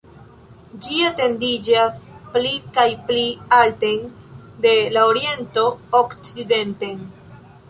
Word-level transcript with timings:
Ĝi 0.85 0.95
etendiĝas 1.09 1.99
pli 2.37 2.53
kaj 2.77 2.87
pli 3.11 3.27
alten 3.61 4.09
de 4.67 4.75
la 4.97 5.05
oriento 5.11 5.69
okcidenten. 6.03 7.07